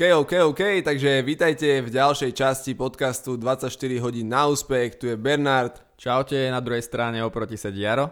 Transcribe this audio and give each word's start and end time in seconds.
OK, 0.00 0.16
OK, 0.16 0.32
OK, 0.48 0.62
takže 0.80 1.20
vítajte 1.20 1.84
v 1.84 1.92
ďalšej 1.92 2.32
časti 2.32 2.72
podcastu 2.72 3.36
24 3.36 3.68
hodín 4.00 4.32
na 4.32 4.48
úspech. 4.48 4.96
Tu 4.96 5.12
je 5.12 5.16
Bernard. 5.20 5.76
Čaute, 6.00 6.48
na 6.48 6.64
druhej 6.64 6.80
strane 6.80 7.20
oproti 7.20 7.60
sedí 7.60 7.84
Jaro. 7.84 8.08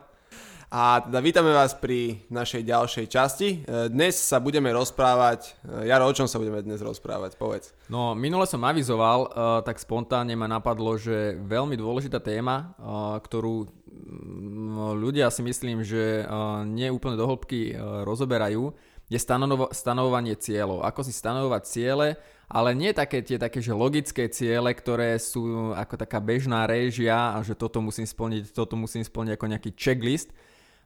A 0.68 1.00
teda 1.00 1.24
vítame 1.24 1.48
vás 1.48 1.72
pri 1.72 2.28
našej 2.28 2.60
ďalšej 2.68 3.06
časti. 3.08 3.48
E, 3.64 3.88
dnes 3.88 4.20
sa 4.20 4.36
budeme 4.36 4.68
rozprávať, 4.68 5.56
e, 5.64 5.88
Jaro, 5.88 6.04
o 6.04 6.12
čom 6.12 6.28
sa 6.28 6.36
budeme 6.36 6.60
dnes 6.60 6.84
rozprávať, 6.84 7.40
povedz. 7.40 7.72
No, 7.88 8.12
minule 8.12 8.44
som 8.44 8.60
avizoval, 8.68 9.24
uh, 9.24 9.64
tak 9.64 9.80
spontánne 9.80 10.36
ma 10.36 10.44
napadlo, 10.44 10.92
že 11.00 11.40
veľmi 11.40 11.72
dôležitá 11.72 12.20
téma, 12.20 12.76
ktorú 13.24 13.64
ľudia 14.92 15.32
si 15.32 15.40
myslím, 15.40 15.80
že 15.80 16.28
uh, 16.28 16.68
nie 16.68 16.92
úplne 16.92 17.16
do 17.16 17.24
hĺbky 17.24 17.72
rozoberajú, 18.04 18.76
je 19.08 19.18
stanovo- 19.20 19.72
stanovovanie 19.72 20.36
cieľov. 20.36 20.84
Ako 20.84 21.00
si 21.04 21.12
stanovovať 21.16 21.62
ciele, 21.64 22.08
ale 22.48 22.72
nie 22.72 22.92
také 22.96 23.20
tie 23.20 23.36
také, 23.36 23.60
že 23.60 23.76
logické 23.76 24.28
ciele, 24.32 24.72
ktoré 24.72 25.16
sú 25.20 25.72
ako 25.76 26.00
taká 26.00 26.20
bežná 26.20 26.64
réžia 26.64 27.36
a 27.36 27.40
že 27.44 27.52
toto 27.52 27.80
musím 27.84 28.08
splniť, 28.08 28.52
toto 28.52 28.76
musím 28.76 29.04
splniť 29.04 29.36
ako 29.36 29.46
nejaký 29.52 29.70
checklist 29.76 30.32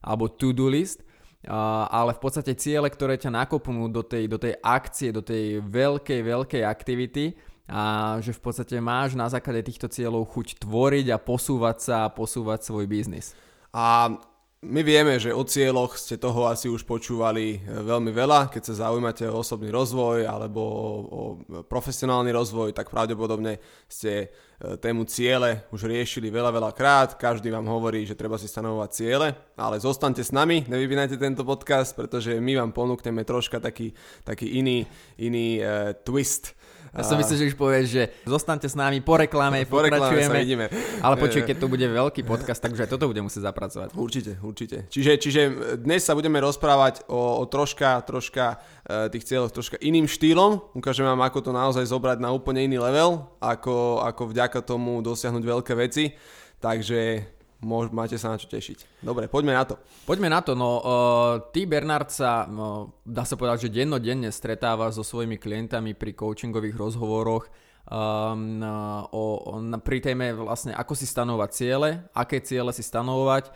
alebo 0.02 0.26
to-do 0.26 0.66
list, 0.66 1.06
ale 1.46 2.14
v 2.14 2.20
podstate 2.22 2.54
ciele, 2.58 2.90
ktoré 2.90 3.18
ťa 3.18 3.30
nakopnú 3.30 3.90
do 3.90 4.02
tej, 4.02 4.30
do 4.30 4.38
tej 4.38 4.58
akcie, 4.62 5.10
do 5.10 5.22
tej 5.22 5.62
veľkej, 5.62 6.20
veľkej 6.22 6.62
aktivity 6.66 7.38
a 7.70 8.18
že 8.18 8.34
v 8.34 8.42
podstate 8.42 8.78
máš 8.82 9.14
na 9.14 9.30
základe 9.30 9.62
týchto 9.66 9.86
cieľov 9.86 10.30
chuť 10.34 10.62
tvoriť 10.62 11.06
a 11.14 11.22
posúvať 11.22 11.76
sa 11.78 11.96
a 12.06 12.12
posúvať 12.14 12.66
svoj 12.66 12.86
biznis. 12.90 13.38
A 13.70 14.18
my 14.62 14.86
vieme, 14.86 15.18
že 15.18 15.34
o 15.34 15.42
cieľoch 15.42 15.98
ste 15.98 16.14
toho 16.14 16.46
asi 16.46 16.70
už 16.70 16.86
počúvali 16.86 17.58
e, 17.58 17.82
veľmi 17.82 18.14
veľa. 18.14 18.46
Keď 18.46 18.62
sa 18.62 18.86
zaujímate 18.86 19.26
o 19.26 19.42
osobný 19.42 19.74
rozvoj 19.74 20.22
alebo 20.22 20.62
o 21.10 21.20
profesionálny 21.66 22.30
rozvoj, 22.30 22.70
tak 22.70 22.86
pravdepodobne 22.86 23.58
ste 23.90 24.30
e, 24.30 24.78
tému 24.78 25.02
ciele 25.10 25.66
už 25.74 25.90
riešili 25.90 26.30
veľa, 26.30 26.54
veľa 26.54 26.70
krát. 26.78 27.18
Každý 27.18 27.50
vám 27.50 27.66
hovorí, 27.66 28.06
že 28.06 28.14
treba 28.14 28.38
si 28.38 28.46
stanovovať 28.46 28.90
ciele, 28.94 29.34
ale 29.58 29.82
zostaňte 29.82 30.22
s 30.22 30.30
nami, 30.30 30.62
nevypínajte 30.70 31.18
tento 31.18 31.42
podcast, 31.42 31.98
pretože 31.98 32.38
my 32.38 32.62
vám 32.62 32.70
ponúkneme 32.70 33.26
troška 33.26 33.58
taký, 33.58 33.90
taký 34.22 34.62
iný, 34.62 34.86
iný 35.18 35.58
uh, 35.58 35.90
twist 36.06 36.54
ja 36.92 37.08
som 37.08 37.16
myslel, 37.16 37.36
že 37.40 37.48
už 37.52 37.56
povieš, 37.56 37.86
že 37.88 38.02
zostaňte 38.28 38.68
s 38.68 38.76
nami 38.76 39.00
po 39.00 39.16
reklame, 39.16 39.64
po 39.64 39.80
pokračujeme. 39.80 40.28
Reklame 40.28 40.44
ideme. 40.44 40.66
Ale 41.00 41.16
počuj, 41.16 41.40
keď 41.40 41.56
to 41.56 41.72
bude 41.72 41.86
veľký 41.88 42.20
podcast, 42.20 42.60
tak 42.60 42.76
už 42.76 42.84
aj 42.84 42.90
toto 42.92 43.08
bude 43.08 43.24
musieť 43.24 43.48
zapracovať. 43.48 43.96
Určite, 43.96 44.36
určite. 44.44 44.84
Čiže, 44.92 45.12
čiže 45.16 45.40
dnes 45.80 46.04
sa 46.04 46.12
budeme 46.12 46.36
rozprávať 46.44 47.08
o, 47.08 47.40
o 47.40 47.44
troška, 47.48 48.04
troška 48.04 48.60
uh, 48.60 49.08
tých 49.08 49.24
cieľoch 49.24 49.56
troška 49.56 49.80
iným 49.80 50.04
štýlom. 50.04 50.76
Ukážem 50.76 51.08
vám, 51.08 51.24
ako 51.24 51.40
to 51.40 51.50
naozaj 51.56 51.88
zobrať 51.88 52.20
na 52.20 52.28
úplne 52.28 52.68
iný 52.68 52.76
level, 52.76 53.24
ako, 53.40 54.04
ako 54.04 54.28
vďaka 54.28 54.60
tomu 54.60 55.00
dosiahnuť 55.00 55.44
veľké 55.48 55.72
veci. 55.72 56.12
Takže 56.60 57.24
môž, 57.62 57.94
máte 57.94 58.18
sa 58.18 58.34
na 58.34 58.36
čo 58.36 58.50
tešiť. 58.50 59.00
Dobre, 59.00 59.30
poďme 59.30 59.54
na 59.54 59.64
to. 59.64 59.78
Poďme 60.04 60.28
na 60.28 60.42
to. 60.42 60.52
No, 60.58 60.82
uh, 60.82 61.50
ty, 61.54 61.64
Bernard, 61.64 62.10
sa, 62.10 62.44
uh, 62.44 62.90
dá 63.06 63.22
sa 63.22 63.38
povedať, 63.38 63.70
že 63.70 63.82
dennodenne 63.82 64.28
stretáva 64.34 64.90
so 64.90 65.06
svojimi 65.06 65.38
klientami 65.38 65.94
pri 65.94 66.12
coachingových 66.12 66.76
rozhovoroch 66.76 67.46
um, 67.88 68.62
o, 69.10 69.24
o, 69.40 69.78
pri 69.80 69.98
téme 70.02 70.34
vlastne, 70.36 70.74
ako 70.74 70.92
si 70.94 71.06
stanovať 71.06 71.50
ciele, 71.50 71.90
aké 72.14 72.42
ciele 72.42 72.70
si 72.74 72.82
stanovovať. 72.84 73.50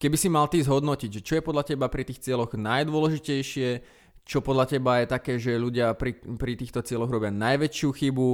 Keby 0.00 0.16
si 0.16 0.32
mal 0.32 0.48
ty 0.48 0.64
zhodnotiť, 0.64 1.20
čo 1.20 1.36
je 1.36 1.44
podľa 1.44 1.76
teba 1.76 1.84
pri 1.92 2.08
tých 2.08 2.24
cieľoch 2.24 2.56
najdôležitejšie, 2.56 3.68
čo 4.24 4.38
podľa 4.40 4.64
teba 4.72 5.04
je 5.04 5.06
také, 5.12 5.36
že 5.36 5.60
ľudia 5.60 5.92
pri, 5.92 6.16
pri 6.16 6.56
týchto 6.56 6.80
cieľoch 6.80 7.12
robia 7.12 7.28
najväčšiu 7.28 7.88
chybu, 7.92 8.28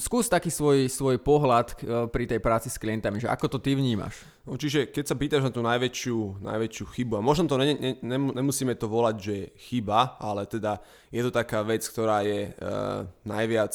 skús 0.00 0.32
taký 0.32 0.48
svoj, 0.48 0.88
svoj 0.88 1.20
pohľad 1.20 1.76
e, 1.76 2.08
pri 2.08 2.24
tej 2.24 2.40
práci 2.40 2.72
s 2.72 2.80
klientami, 2.80 3.20
že 3.20 3.28
ako 3.28 3.56
to 3.56 3.58
ty 3.60 3.76
vnímaš? 3.76 4.24
No, 4.48 4.56
čiže 4.56 4.88
keď 4.88 5.04
sa 5.04 5.16
pýtaš 5.18 5.42
na 5.44 5.52
tú 5.52 5.60
najväčšiu, 5.60 6.40
najväčšiu 6.40 6.84
chybu, 6.96 7.20
a 7.20 7.22
možno 7.22 7.44
to 7.44 7.60
ne, 7.60 7.76
ne, 7.76 7.92
ne, 8.00 8.18
nemusíme 8.40 8.72
to 8.80 8.88
volať, 8.88 9.16
že 9.20 9.36
chyba, 9.68 10.16
ale 10.16 10.48
teda 10.48 10.80
je 11.12 11.20
to 11.20 11.28
taká 11.28 11.60
vec, 11.60 11.84
ktorá 11.84 12.24
je 12.24 12.56
uh, 12.56 13.04
najviac 13.28 13.74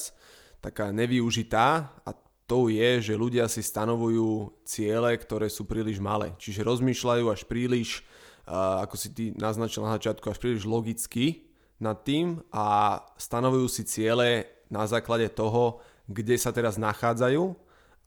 taká 0.57 0.89
nevyužitá 0.89 1.93
a 2.01 2.09
to 2.49 2.67
je, 2.67 3.13
že 3.13 3.13
ľudia 3.15 3.45
si 3.45 3.61
stanovujú 3.61 4.57
ciele, 4.65 5.15
ktoré 5.15 5.47
sú 5.47 5.69
príliš 5.69 6.01
malé. 6.01 6.33
Čiže 6.41 6.65
rozmýšľajú 6.65 7.25
až 7.29 7.45
príliš, 7.45 8.01
uh, 8.49 8.81
ako 8.81 8.95
si 8.97 9.13
ty 9.13 9.23
naznačil 9.37 9.85
na 9.85 10.01
začiatku, 10.01 10.25
až 10.33 10.41
príliš 10.41 10.65
logicky 10.65 11.45
nad 11.77 12.01
tým 12.01 12.41
a 12.49 12.97
stanovujú 13.21 13.67
si 13.69 13.85
ciele 13.85 14.61
na 14.71 14.87
základe 14.87 15.27
toho, 15.27 15.83
kde 16.11 16.35
sa 16.35 16.51
teraz 16.51 16.75
nachádzajú 16.75 17.55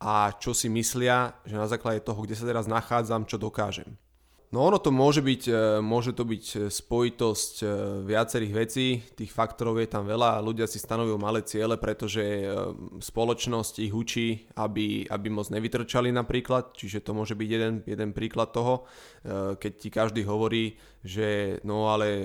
a 0.05 0.37
čo 0.37 0.53
si 0.53 0.69
myslia, 0.69 1.33
že 1.49 1.57
na 1.57 1.65
základe 1.65 2.05
toho, 2.05 2.21
kde 2.23 2.37
sa 2.37 2.45
teraz 2.45 2.69
nachádzam, 2.69 3.25
čo 3.25 3.41
dokážem. 3.41 3.97
No 4.55 4.71
ono 4.71 4.79
to 4.79 4.95
môže 4.95 5.19
byť, 5.19 5.43
e, 5.51 5.53
môže 5.83 6.15
to 6.15 6.23
byť 6.23 6.45
e, 6.47 6.57
spojitosť 6.71 7.55
e, 7.59 7.67
viacerých 8.07 8.53
vecí, 8.55 9.03
tých 9.19 9.35
faktorov 9.35 9.83
je 9.83 9.91
tam 9.91 10.07
veľa, 10.07 10.39
ľudia 10.47 10.71
si 10.71 10.79
stanovujú 10.79 11.19
malé 11.19 11.43
ciele, 11.43 11.75
pretože 11.75 12.23
spoločnosť 13.03 13.83
ich 13.83 13.91
učí, 13.91 14.47
aby, 14.55 15.11
aby 15.11 15.27
moc 15.27 15.51
nevytrčali 15.51 16.15
napríklad, 16.15 16.71
čiže 16.71 17.03
to 17.03 17.19
môže 17.19 17.35
byť 17.35 17.49
jeden, 17.51 17.83
jeden 17.83 18.15
príklad 18.15 18.55
toho, 18.55 18.87
keď 19.59 19.73
ti 19.75 19.91
každý 19.91 20.23
hovorí, 20.23 20.79
že 21.03 21.59
no 21.67 21.91
ale 21.91 22.23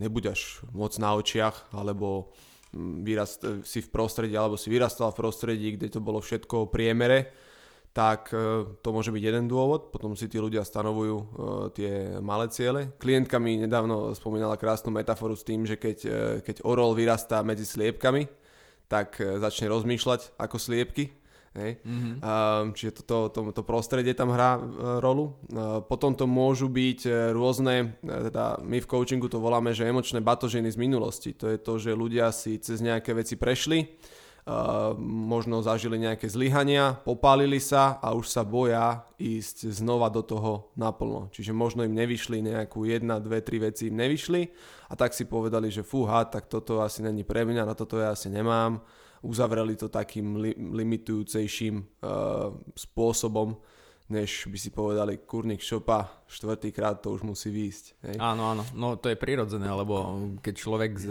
nebuď 0.00 0.32
moc 0.72 0.96
na 0.96 1.12
očiach, 1.12 1.76
alebo 1.76 2.32
vyrast, 2.76 3.64
si 3.64 3.80
v 3.80 3.88
prostredí 3.88 4.36
alebo 4.36 4.60
si 4.60 4.68
vyrastal 4.68 5.12
v 5.12 5.20
prostredí, 5.20 5.68
kde 5.76 5.88
to 5.88 6.00
bolo 6.04 6.20
všetko 6.20 6.68
o 6.68 6.70
priemere, 6.70 7.32
tak 7.96 8.30
e, 8.30 8.68
to 8.78 8.88
môže 8.92 9.08
byť 9.08 9.22
jeden 9.24 9.46
dôvod. 9.48 9.88
Potom 9.90 10.12
si 10.14 10.28
tí 10.28 10.36
ľudia 10.36 10.62
stanovujú 10.62 11.16
uh, 11.16 11.26
tie 11.72 12.20
malé 12.20 12.46
ciele. 12.52 12.94
Klientka 13.00 13.40
mi 13.40 13.58
nedávno 13.58 14.12
spomínala 14.12 14.60
krásnu 14.60 14.92
metaforu 14.92 15.34
s 15.34 15.42
tým, 15.42 15.64
že 15.64 15.80
keď, 15.80 15.98
keď 16.44 16.56
orol 16.62 16.92
vyrastá 16.94 17.40
medzi 17.42 17.64
sliepkami, 17.64 18.28
tak 18.88 19.20
začne 19.20 19.68
rozmýšľať 19.68 20.40
ako 20.40 20.56
sliepky 20.56 21.12
Hej? 21.56 21.80
Mm-hmm. 21.80 22.14
Uh, 22.20 22.70
čiže 22.76 23.02
to, 23.08 23.32
to, 23.32 23.40
to 23.56 23.62
prostredie 23.64 24.12
tam 24.12 24.30
hrá 24.30 24.60
uh, 24.60 24.62
rolu. 25.00 25.32
Uh, 25.48 25.80
potom 25.80 26.12
to 26.12 26.28
môžu 26.28 26.68
byť 26.68 27.00
uh, 27.08 27.12
rôzne, 27.32 27.96
uh, 28.04 28.28
teda 28.28 28.60
my 28.60 28.78
v 28.78 28.86
coachingu 28.86 29.32
to 29.32 29.40
voláme, 29.40 29.72
že 29.72 29.88
emočné 29.88 30.20
batožiny 30.20 30.68
z 30.68 30.78
minulosti. 30.78 31.32
To 31.40 31.48
je 31.48 31.58
to, 31.58 31.80
že 31.80 31.96
ľudia 31.96 32.28
si 32.36 32.60
cez 32.60 32.84
nejaké 32.84 33.16
veci 33.16 33.40
prešli, 33.40 33.80
uh, 34.46 34.92
možno 35.00 35.64
zažili 35.64 35.96
nejaké 35.96 36.28
zlyhania, 36.28 36.94
popálili 37.00 37.58
sa 37.58 37.96
a 37.98 38.12
už 38.12 38.28
sa 38.28 38.44
boja 38.44 39.08
ísť 39.16 39.72
znova 39.72 40.12
do 40.12 40.22
toho 40.22 40.70
naplno. 40.78 41.32
Čiže 41.32 41.56
možno 41.56 41.82
im 41.82 41.96
nevyšli 41.96 42.44
nejakú 42.44 42.86
jedna, 42.86 43.18
dve, 43.18 43.40
tri 43.42 43.58
veci 43.58 43.90
im 43.90 43.98
nevyšli 43.98 44.42
a 44.88 44.94
tak 44.94 45.16
si 45.16 45.24
povedali, 45.26 45.72
že 45.72 45.80
fúha, 45.80 46.28
tak 46.28 46.46
toto 46.46 46.84
asi 46.84 47.02
není 47.02 47.24
pre 47.24 47.42
mňa, 47.42 47.66
na 47.66 47.74
toto 47.74 47.98
ja 47.98 48.14
asi 48.14 48.30
nemám 48.30 48.84
uzavreli 49.22 49.74
to 49.74 49.88
takým 49.88 50.38
li- 50.38 50.58
limitujúcejším 50.58 51.74
uh, 51.78 52.54
spôsobom, 52.74 53.58
než 54.08 54.48
by 54.48 54.58
si 54.58 54.70
povedali 54.72 55.20
kurník 55.20 55.60
šopa, 55.60 56.24
štvrtýkrát 56.24 57.04
to 57.04 57.12
už 57.12 57.28
musí 57.28 57.52
výjsť. 57.52 57.84
Hej? 58.08 58.16
Áno, 58.16 58.56
áno, 58.56 58.62
no 58.72 58.96
to 58.96 59.12
je 59.12 59.20
prirodzené, 59.20 59.68
lebo 59.68 60.16
keď 60.40 60.54
človek 60.56 60.92
z, 60.96 61.06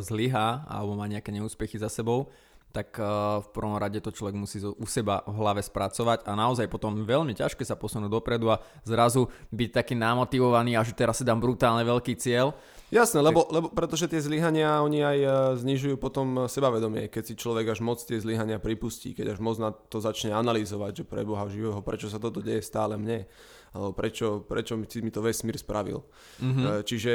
zlyhá 0.00 0.64
alebo 0.64 0.96
má 0.96 1.04
nejaké 1.04 1.28
neúspechy 1.28 1.76
za 1.76 1.92
sebou, 1.92 2.32
tak 2.78 2.94
uh, 3.02 3.42
v 3.42 3.48
prvom 3.50 3.74
rade 3.74 3.98
to 3.98 4.14
človek 4.14 4.38
musí 4.38 4.62
u 4.62 4.86
seba 4.86 5.26
v 5.26 5.34
hlave 5.34 5.66
spracovať 5.66 6.22
a 6.30 6.32
naozaj 6.38 6.70
potom 6.70 7.02
veľmi 7.02 7.34
ťažké 7.34 7.66
sa 7.66 7.74
posunúť 7.74 8.06
dopredu 8.06 8.54
a 8.54 8.62
zrazu 8.86 9.26
byť 9.50 9.70
taký 9.82 9.98
namotivovaný 9.98 10.78
a 10.78 10.86
že 10.86 10.94
teraz 10.94 11.18
si 11.18 11.26
dám 11.26 11.42
brutálne 11.42 11.82
veľký 11.82 12.14
cieľ 12.14 12.54
Jasné, 12.88 13.20
lebo, 13.20 13.44
lebo 13.52 13.68
pretože 13.68 14.08
tie 14.08 14.16
zlyhania 14.16 14.80
oni 14.80 15.04
aj 15.04 15.18
e, 15.20 15.28
znižujú 15.60 16.00
potom 16.00 16.48
sebavedomie, 16.48 17.12
keď 17.12 17.22
si 17.28 17.34
človek 17.36 17.76
až 17.76 17.84
moc 17.84 18.00
tie 18.00 18.16
zlyhania 18.16 18.56
pripustí, 18.56 19.12
keď 19.12 19.36
až 19.36 19.38
moc 19.44 19.60
na 19.60 19.76
to 19.76 20.00
začne 20.00 20.32
analyzovať, 20.32 20.92
že 20.96 21.04
pre 21.04 21.20
Boha 21.20 21.44
živého, 21.52 21.84
prečo 21.84 22.08
sa 22.08 22.16
toto 22.16 22.40
deje 22.40 22.64
stále 22.64 22.96
mne, 22.96 23.28
alebo 23.76 23.92
prečo, 23.92 24.40
prečo 24.40 24.80
mi 24.80 25.12
to 25.12 25.20
vesmír 25.20 25.60
spravil. 25.60 26.00
Mm-hmm. 26.40 26.88
Čiže 26.88 27.12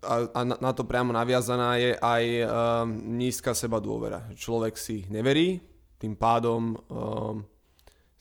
a, 0.00 0.14
a 0.32 0.40
na 0.42 0.72
to 0.72 0.88
priamo 0.88 1.12
naviazaná 1.12 1.76
je 1.76 1.92
aj 2.00 2.24
um, 2.24 2.46
nízka 3.20 3.52
seba 3.52 3.78
dôvera. 3.78 4.26
Človek 4.32 4.74
si 4.80 5.04
neverí, 5.12 5.60
tým 6.00 6.16
pádom 6.18 6.74
um, 6.88 7.46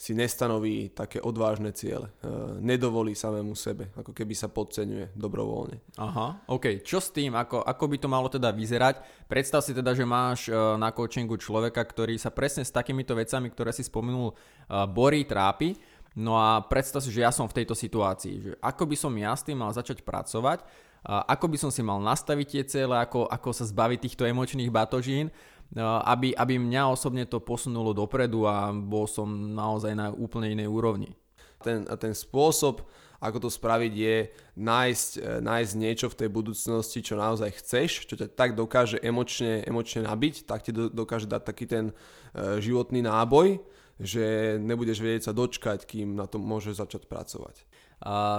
si 0.01 0.17
nestanoví 0.17 0.89
také 0.97 1.21
odvážne 1.21 1.69
ciele. 1.77 2.09
E, 2.09 2.57
nedovolí 2.57 3.13
samému 3.13 3.53
sebe, 3.53 3.93
ako 3.93 4.17
keby 4.17 4.33
sa 4.33 4.49
podceňuje 4.49 5.13
dobrovoľne. 5.13 5.77
Aha, 6.01 6.41
OK. 6.49 6.81
Čo 6.81 6.97
s 6.97 7.13
tým? 7.13 7.37
Ako, 7.37 7.61
ako 7.61 7.85
by 7.85 7.97
to 8.01 8.09
malo 8.09 8.25
teda 8.25 8.49
vyzerať? 8.49 8.97
Predstav 9.29 9.61
si 9.61 9.77
teda, 9.77 9.93
že 9.93 10.01
máš 10.01 10.49
e, 10.49 10.57
na 10.57 10.89
coachingu 10.89 11.37
človeka, 11.37 11.85
ktorý 11.85 12.17
sa 12.17 12.33
presne 12.33 12.65
s 12.65 12.73
takýmito 12.73 13.13
vecami, 13.13 13.53
ktoré 13.53 13.69
si 13.69 13.85
spomenul, 13.85 14.33
e, 14.33 14.35
borí, 14.89 15.21
trápi. 15.21 15.77
No 16.17 16.33
a 16.33 16.65
predstav 16.65 17.05
si, 17.05 17.13
že 17.13 17.21
ja 17.21 17.29
som 17.29 17.45
v 17.45 17.61
tejto 17.61 17.77
situácii. 17.77 18.35
Že 18.41 18.51
ako 18.57 18.83
by 18.89 18.95
som 18.97 19.13
ja 19.13 19.37
s 19.37 19.45
tým 19.45 19.61
mal 19.61 19.69
začať 19.69 20.01
pracovať? 20.01 20.65
Ako 21.05 21.45
by 21.49 21.57
som 21.57 21.71
si 21.73 21.81
mal 21.81 21.97
nastaviť 21.97 22.47
tie 22.47 22.63
cieľe, 22.65 23.01
ako, 23.01 23.25
ako 23.25 23.49
sa 23.53 23.65
zbaviť 23.65 23.99
týchto 24.05 24.23
emočných 24.25 24.69
batožín, 24.69 25.33
aby, 25.79 26.35
aby 26.35 26.59
mňa 26.59 26.91
osobne 26.91 27.23
to 27.23 27.39
posunulo 27.39 27.95
dopredu 27.95 28.43
a 28.43 28.75
bol 28.75 29.07
som 29.07 29.55
naozaj 29.55 29.95
na 29.95 30.11
úplne 30.11 30.51
inej 30.51 30.67
úrovni. 30.67 31.15
Ten, 31.63 31.87
ten 31.87 32.11
spôsob, 32.11 32.83
ako 33.21 33.47
to 33.47 33.49
spraviť 33.53 33.93
je 33.93 34.17
nájsť, 34.57 35.09
e, 35.21 35.29
nájsť 35.45 35.71
niečo 35.77 36.07
v 36.09 36.17
tej 36.25 36.29
budúcnosti, 36.33 37.05
čo 37.05 37.21
naozaj 37.21 37.53
chceš, 37.61 38.09
čo 38.09 38.17
ťa 38.17 38.33
tak 38.33 38.57
dokáže 38.57 38.97
emočne, 38.97 39.61
emočne 39.61 40.09
nabiť, 40.09 40.49
tak 40.49 40.65
ti 40.65 40.73
dokáže 40.73 41.29
dať 41.29 41.41
taký 41.45 41.69
ten 41.69 41.93
e, 41.93 42.57
životný 42.57 43.05
náboj, 43.05 43.61
že 44.01 44.57
nebudeš 44.57 44.97
vedieť 45.05 45.29
sa 45.29 45.37
dočkať, 45.37 45.85
kým 45.85 46.17
na 46.17 46.25
tom 46.25 46.41
môžeš 46.41 46.81
začať 46.81 47.05
pracovať. 47.05 47.61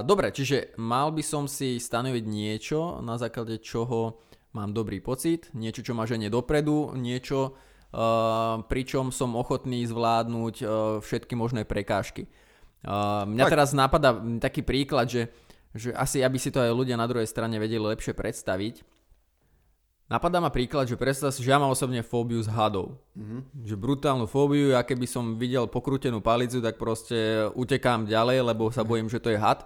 Dobre, 0.03 0.35
čiže 0.35 0.75
mal 0.75 1.15
by 1.15 1.23
som 1.23 1.47
si 1.47 1.79
stanoviť 1.79 2.25
niečo, 2.27 2.99
na 2.99 3.15
základe 3.15 3.63
čoho 3.63 4.19
mám 4.59 4.75
dobrý 4.75 4.99
pocit, 4.99 5.55
niečo, 5.55 5.87
čo 5.87 5.95
ma 5.95 6.03
ženie 6.03 6.27
dopredu, 6.27 6.99
niečo, 6.99 7.55
pričom 8.67 9.15
som 9.15 9.39
ochotný 9.39 9.87
zvládnuť 9.87 10.55
všetky 10.99 11.39
možné 11.39 11.63
prekážky. 11.63 12.27
Mňa 13.29 13.45
tak. 13.47 13.53
teraz 13.55 13.71
napadá 13.71 14.19
taký 14.43 14.67
príklad, 14.67 15.07
že, 15.07 15.31
že 15.71 15.95
asi 15.95 16.19
aby 16.19 16.43
si 16.43 16.51
to 16.51 16.59
aj 16.59 16.75
ľudia 16.75 16.99
na 16.99 17.07
druhej 17.07 17.31
strane 17.31 17.55
vedeli 17.63 17.87
lepšie 17.87 18.19
predstaviť, 18.19 18.83
Napadá 20.13 20.45
ma 20.45 20.53
príklad, 20.53 20.85
že 20.85 21.01
predstav 21.01 21.33
si, 21.33 21.41
že 21.41 21.49
ja 21.49 21.57
mám 21.57 21.73
osobne 21.73 22.05
fóbiu 22.05 22.37
z 22.45 22.53
hadov. 22.53 23.01
Mm-hmm. 23.17 23.65
Že 23.65 23.75
brutálnu 23.81 24.29
fóbiu, 24.29 24.77
ja 24.77 24.85
keby 24.85 25.09
som 25.09 25.41
videl 25.41 25.65
pokrútenú 25.65 26.21
palicu, 26.21 26.61
tak 26.61 26.77
proste 26.77 27.49
utekám 27.57 28.05
ďalej, 28.05 28.45
lebo 28.45 28.69
sa 28.69 28.85
bojím, 28.85 29.09
že 29.09 29.25
to 29.25 29.33
je 29.33 29.41
had 29.41 29.65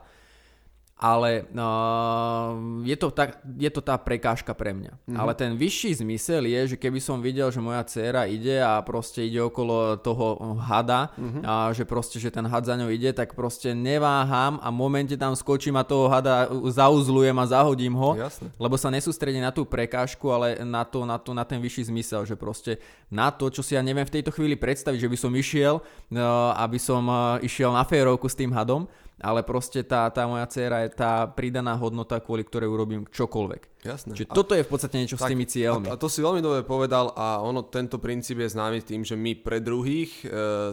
ale 0.97 1.45
uh, 1.53 2.57
je, 2.81 2.97
to 2.97 3.13
tak, 3.13 3.45
je 3.45 3.69
to 3.69 3.85
tá 3.85 4.01
prekážka 4.01 4.57
pre 4.57 4.73
mňa. 4.73 4.97
Mm-hmm. 4.97 5.19
Ale 5.21 5.33
ten 5.37 5.53
vyšší 5.53 6.01
zmysel 6.01 6.49
je, 6.49 6.73
že 6.73 6.77
keby 6.81 7.05
som 7.05 7.21
videl, 7.21 7.53
že 7.53 7.61
moja 7.61 7.85
dcéra 7.85 8.25
ide 8.25 8.65
a 8.65 8.81
proste 8.81 9.29
ide 9.29 9.45
okolo 9.45 10.01
toho 10.01 10.57
hada 10.57 11.13
mm-hmm. 11.13 11.43
a 11.45 11.69
že 11.77 11.85
proste, 11.85 12.17
že 12.17 12.33
ten 12.33 12.49
had 12.49 12.65
za 12.65 12.81
ňou 12.81 12.89
ide, 12.89 13.13
tak 13.13 13.37
proste 13.37 13.77
neváham 13.77 14.57
a 14.65 14.73
v 14.73 14.77
momente 14.81 15.13
tam 15.21 15.37
skočím 15.37 15.77
a 15.77 15.85
toho 15.85 16.09
hada 16.09 16.49
zauzlujem 16.49 17.37
a 17.37 17.45
zahodím 17.45 17.93
ho, 17.93 18.17
Jasne. 18.17 18.49
lebo 18.57 18.81
sa 18.81 18.89
nesústredí 18.89 19.37
na 19.37 19.53
tú 19.53 19.69
prekážku, 19.69 20.33
ale 20.33 20.65
na, 20.65 20.81
to, 20.89 21.05
na, 21.05 21.21
to, 21.21 21.37
na 21.37 21.45
ten 21.45 21.61
vyšší 21.61 21.93
zmysel, 21.93 22.25
že 22.25 22.41
proste 22.41 22.81
na 23.13 23.29
to, 23.29 23.53
čo 23.53 23.61
si 23.61 23.77
ja 23.77 23.85
neviem 23.85 24.09
v 24.09 24.17
tejto 24.17 24.33
chvíli 24.33 24.57
predstaviť, 24.57 24.97
že 24.97 25.13
by 25.13 25.19
som 25.21 25.33
išiel, 25.37 25.75
uh, 25.77 26.57
aby 26.57 26.81
som 26.81 27.05
uh, 27.05 27.37
išiel 27.45 27.69
na 27.77 27.85
férovku 27.85 28.33
s 28.33 28.39
tým 28.39 28.49
hadom, 28.57 28.89
ale 29.17 29.41
proste 29.41 29.81
tá, 29.81 30.05
tá 30.13 30.29
moja 30.29 30.45
dcéra 30.45 30.85
je 30.85 30.93
tá 30.93 31.25
pridaná 31.25 31.73
hodnota, 31.81 32.21
kvôli 32.21 32.45
ktorej 32.45 32.69
urobím 32.69 33.09
čokoľvek. 33.09 33.81
Jasné. 33.81 34.13
Čiže 34.13 34.29
a, 34.29 34.37
toto 34.37 34.53
je 34.53 34.61
v 34.61 34.69
podstate 34.69 35.01
niečo 35.01 35.17
tak, 35.17 35.25
s 35.25 35.31
tými 35.33 35.47
cieľmi. 35.49 35.89
A, 35.89 35.97
a 35.97 36.01
to 36.01 36.13
si 36.13 36.21
veľmi 36.21 36.45
dobre 36.45 36.61
povedal 36.69 37.17
a 37.17 37.41
ono, 37.41 37.65
tento 37.65 37.97
princíp 37.97 38.45
je 38.45 38.53
známy 38.53 38.85
tým, 38.85 39.09
že 39.09 39.17
my 39.17 39.41
pre 39.41 39.65
druhých 39.65 40.13
e, 40.21 40.25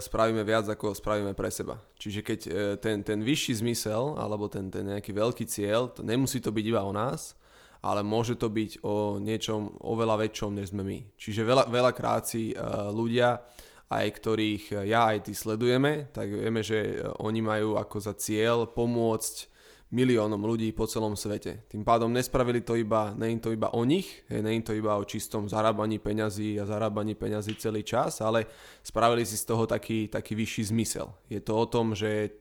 spravíme 0.04 0.44
viac, 0.44 0.68
ako 0.68 0.92
spravíme 0.92 1.32
pre 1.32 1.48
seba. 1.48 1.80
Čiže 1.96 2.20
keď 2.20 2.40
e, 2.44 2.50
ten, 2.84 3.00
ten 3.00 3.24
vyšší 3.24 3.64
zmysel, 3.64 4.20
alebo 4.20 4.52
ten, 4.52 4.68
ten 4.68 4.92
nejaký 4.92 5.16
veľký 5.16 5.48
cieľ, 5.48 5.96
to 5.96 6.04
nemusí 6.04 6.44
to 6.44 6.52
byť 6.52 6.66
iba 6.68 6.84
o 6.84 6.92
nás, 6.92 7.40
ale 7.80 8.04
môže 8.04 8.36
to 8.36 8.52
byť 8.52 8.84
o 8.84 9.24
niečom 9.24 9.80
oveľa 9.84 10.20
väčšom, 10.28 10.52
než 10.52 10.76
sme 10.76 10.84
my. 10.84 11.00
Čiže 11.16 11.48
veľa, 11.48 11.64
veľakrát 11.72 12.28
si 12.28 12.52
e, 12.52 12.56
ľudia 12.92 13.40
aj 13.90 14.08
ktorých 14.20 14.86
ja 14.88 15.12
aj 15.12 15.30
ty 15.30 15.34
sledujeme, 15.36 16.10
tak 16.14 16.32
vieme, 16.32 16.64
že 16.64 17.04
oni 17.20 17.42
majú 17.44 17.76
ako 17.76 17.98
za 18.00 18.14
cieľ 18.16 18.70
pomôcť 18.70 19.54
miliónom 19.94 20.42
ľudí 20.42 20.74
po 20.74 20.90
celom 20.90 21.14
svete. 21.14 21.70
Tým 21.70 21.86
pádom 21.86 22.10
nespravili 22.10 22.66
to 22.66 22.74
iba, 22.74 23.14
nie 23.14 23.38
to 23.38 23.54
iba 23.54 23.70
o 23.78 23.86
nich, 23.86 24.26
nie 24.34 24.66
to 24.66 24.74
iba 24.74 24.98
o 24.98 25.06
čistom 25.06 25.46
zarábaní 25.46 26.02
peňazí 26.02 26.58
a 26.58 26.66
zarábaní 26.66 27.14
peňazí 27.14 27.54
celý 27.62 27.86
čas, 27.86 28.18
ale 28.18 28.50
spravili 28.82 29.22
si 29.22 29.38
z 29.38 29.46
toho 29.46 29.70
taký, 29.70 30.10
taký 30.10 30.34
vyšší 30.34 30.74
zmysel. 30.74 31.14
Je 31.30 31.38
to 31.46 31.54
o 31.54 31.70
tom, 31.70 31.94
že 31.94 32.34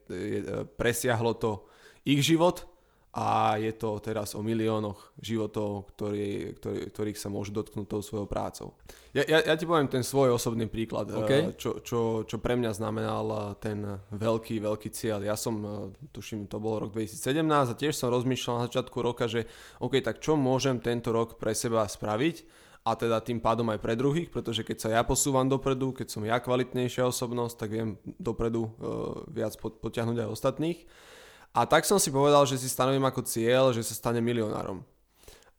presiahlo 0.81 1.37
to 1.37 1.69
ich 2.09 2.25
život, 2.25 2.72
a 3.13 3.61
je 3.61 3.77
to 3.77 4.01
teraz 4.01 4.33
o 4.33 4.41
miliónoch 4.41 5.13
životov, 5.21 5.93
ktorý, 5.93 6.57
ktorý, 6.57 6.81
ktorých 6.89 7.19
sa 7.21 7.29
môžu 7.29 7.53
dotknúť 7.53 7.85
tou 7.85 8.01
svojou 8.01 8.25
prácou. 8.25 8.73
Ja, 9.13 9.21
ja, 9.29 9.53
ja 9.53 9.55
ti 9.61 9.69
poviem 9.69 9.93
ten 9.93 10.01
svoj 10.01 10.33
osobný 10.33 10.65
príklad, 10.65 11.13
okay. 11.13 11.53
čo, 11.61 11.85
čo, 11.85 12.25
čo 12.25 12.37
pre 12.41 12.57
mňa 12.57 12.73
znamenal 12.73 13.53
ten 13.61 14.01
veľký, 14.17 14.65
veľký 14.65 14.89
cieľ. 14.97 15.21
Ja 15.21 15.37
som, 15.37 15.61
tuším, 16.17 16.49
to 16.49 16.57
bol 16.57 16.81
rok 16.81 16.97
2017 16.97 17.45
a 17.45 17.75
tiež 17.77 17.93
som 17.93 18.09
rozmýšľal 18.09 18.65
na 18.65 18.65
začiatku 18.73 18.97
roka, 19.05 19.29
že 19.29 19.45
OK, 19.85 20.01
tak 20.01 20.25
čo 20.25 20.41
môžem 20.41 20.81
tento 20.81 21.13
rok 21.13 21.37
pre 21.37 21.53
seba 21.53 21.85
spraviť 21.85 22.49
a 22.83 22.97
teda 22.97 23.21
tým 23.21 23.39
pádom 23.39 23.69
aj 23.71 23.79
pre 23.79 23.95
druhých, 23.95 24.33
pretože 24.33 24.67
keď 24.67 24.77
sa 24.81 24.89
ja 24.89 25.03
posúvam 25.07 25.47
dopredu, 25.47 25.95
keď 25.95 26.09
som 26.09 26.25
ja 26.25 26.41
kvalitnejšia 26.41 27.07
osobnosť, 27.07 27.55
tak 27.55 27.69
viem 27.71 28.01
dopredu 28.19 28.67
uh, 28.67 29.23
viac 29.31 29.55
potiahnuť 29.61 30.27
aj 30.27 30.33
ostatných. 30.33 30.81
A 31.53 31.69
tak 31.69 31.85
som 31.85 32.01
si 32.01 32.09
povedal, 32.09 32.49
že 32.49 32.57
si 32.57 32.69
stanovím 32.69 33.05
ako 33.05 33.29
cieľ, 33.29 33.77
že 33.77 33.85
sa 33.85 33.93
stane 33.93 34.25
milionárom. 34.25 34.81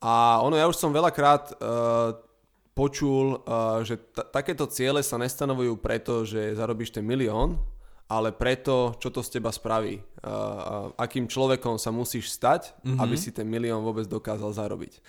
A 0.02 0.42
ono, 0.42 0.58
ja 0.58 0.66
už 0.66 0.76
som 0.76 0.90
veľakrát 0.90 1.54
uh, 1.54 2.18
počul, 2.74 3.40
uh, 3.46 3.80
že 3.86 3.96
t- 3.96 4.26
takéto 4.34 4.66
ciele 4.66 5.00
sa 5.06 5.16
nestanovujú 5.16 5.78
preto, 5.78 6.26
že 6.26 6.58
zarobíš 6.58 6.92
ten 6.92 7.06
milión, 7.06 7.56
ale 8.14 8.30
preto, 8.30 8.94
čo 9.02 9.10
to 9.10 9.26
z 9.26 9.38
teba 9.38 9.50
spraví. 9.50 9.98
Uh, 10.24 10.88
akým 10.96 11.26
človekom 11.26 11.76
sa 11.76 11.90
musíš 11.90 12.30
stať, 12.32 12.72
mm-hmm. 12.80 13.02
aby 13.02 13.16
si 13.18 13.34
ten 13.34 13.44
milión 13.44 13.82
vôbec 13.82 14.06
dokázal 14.06 14.54
zarobiť. 14.54 15.02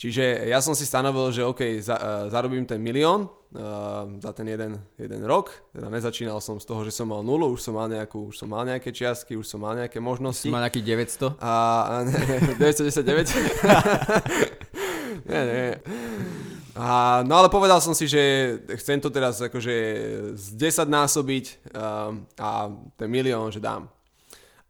Čiže 0.00 0.48
ja 0.48 0.64
som 0.64 0.72
si 0.72 0.88
stanovil, 0.88 1.28
že 1.34 1.44
OK, 1.44 1.60
za, 1.82 1.98
uh, 1.98 2.30
zarobím 2.32 2.64
ten 2.64 2.80
milión 2.80 3.28
uh, 3.52 4.08
za 4.22 4.32
ten 4.32 4.48
jeden, 4.48 4.80
jeden 4.96 5.22
rok. 5.28 5.52
Teda 5.74 5.92
nezačínal 5.92 6.40
som 6.40 6.56
z 6.56 6.64
toho, 6.64 6.86
že 6.86 6.94
som 6.94 7.10
mal 7.10 7.20
nulu, 7.20 7.52
už 7.52 7.60
som 7.60 7.76
mal, 7.76 7.90
nejakú, 7.90 8.32
už 8.32 8.40
som 8.40 8.48
mal 8.48 8.64
nejaké 8.64 8.94
čiastky, 8.94 9.36
už 9.36 9.44
som 9.44 9.60
mal 9.60 9.76
nejaké 9.76 10.00
možnosti. 10.00 10.48
Si 10.48 10.54
mal 10.54 10.64
nejaký 10.64 10.80
900? 10.80 11.36
A, 11.36 11.52
a 11.84 12.08
ne, 12.08 12.56
919? 12.56 15.28
nie, 15.28 15.42
nie. 15.44 15.76
A, 16.72 17.20
no 17.28 17.36
ale 17.36 17.52
povedal 17.52 17.84
som 17.84 17.92
si, 17.92 18.08
že 18.08 18.56
chcem 18.80 18.96
to 18.96 19.12
teraz 19.12 19.44
akože 19.44 19.74
z 20.32 20.46
10 20.56 20.88
násobiť 20.88 21.44
um, 21.76 22.24
a 22.40 22.72
ten 22.96 23.08
milión, 23.12 23.52
že 23.52 23.60
dám. 23.60 23.92